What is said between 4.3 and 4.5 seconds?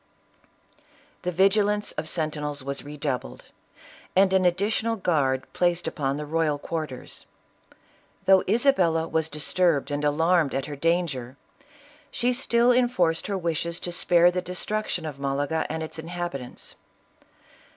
an